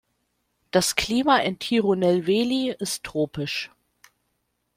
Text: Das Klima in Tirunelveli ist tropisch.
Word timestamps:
Das 0.71 0.95
Klima 0.95 1.37
in 1.37 1.59
Tirunelveli 1.59 2.71
ist 2.79 3.03
tropisch. 3.03 3.69